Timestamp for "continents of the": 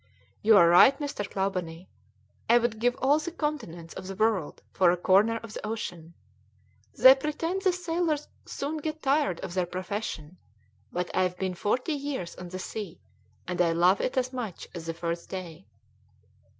3.31-4.15